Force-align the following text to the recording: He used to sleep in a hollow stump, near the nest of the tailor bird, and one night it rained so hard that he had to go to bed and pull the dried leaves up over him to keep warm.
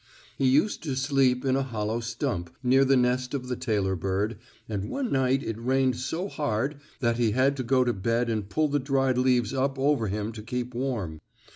He 0.35 0.47
used 0.47 0.81
to 0.85 0.95
sleep 0.95 1.45
in 1.45 1.55
a 1.55 1.61
hollow 1.61 1.99
stump, 1.99 2.49
near 2.63 2.83
the 2.83 2.97
nest 2.97 3.35
of 3.35 3.49
the 3.49 3.55
tailor 3.55 3.95
bird, 3.95 4.39
and 4.67 4.89
one 4.89 5.11
night 5.11 5.43
it 5.43 5.61
rained 5.61 5.95
so 5.95 6.27
hard 6.27 6.77
that 7.01 7.17
he 7.17 7.33
had 7.33 7.55
to 7.57 7.63
go 7.63 7.83
to 7.83 7.93
bed 7.93 8.27
and 8.27 8.49
pull 8.49 8.67
the 8.67 8.79
dried 8.79 9.19
leaves 9.19 9.53
up 9.53 9.77
over 9.77 10.07
him 10.07 10.31
to 10.31 10.41
keep 10.41 10.73
warm. 10.73 11.21